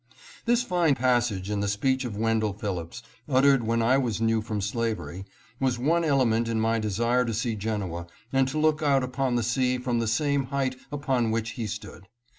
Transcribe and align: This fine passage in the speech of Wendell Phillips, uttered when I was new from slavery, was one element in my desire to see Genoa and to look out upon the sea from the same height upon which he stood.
This 0.45 0.63
fine 0.63 0.95
passage 0.95 1.51
in 1.51 1.59
the 1.59 1.67
speech 1.67 2.05
of 2.05 2.17
Wendell 2.17 2.53
Phillips, 2.53 3.03
uttered 3.29 3.61
when 3.63 3.83
I 3.83 3.99
was 3.99 4.19
new 4.19 4.41
from 4.41 4.59
slavery, 4.59 5.25
was 5.59 5.77
one 5.77 6.03
element 6.03 6.47
in 6.47 6.59
my 6.59 6.79
desire 6.79 7.23
to 7.23 7.35
see 7.35 7.55
Genoa 7.55 8.07
and 8.33 8.47
to 8.47 8.57
look 8.57 8.81
out 8.81 9.03
upon 9.03 9.35
the 9.35 9.43
sea 9.43 9.77
from 9.77 9.99
the 9.99 10.07
same 10.07 10.45
height 10.45 10.75
upon 10.91 11.29
which 11.29 11.51
he 11.51 11.67
stood. 11.67 12.07